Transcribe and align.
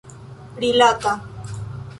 rilata 0.61 1.13